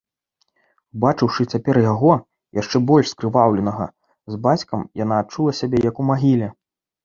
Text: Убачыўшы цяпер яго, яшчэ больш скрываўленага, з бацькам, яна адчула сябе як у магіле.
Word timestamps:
Убачыўшы 0.95 1.45
цяпер 1.55 1.79
яго, 1.83 2.11
яшчэ 2.61 2.77
больш 2.93 3.07
скрываўленага, 3.13 3.85
з 4.35 4.43
бацькам, 4.49 4.81
яна 5.07 5.15
адчула 5.29 5.51
сябе 5.63 5.77
як 5.89 5.95
у 6.05 6.11
магіле. 6.13 6.47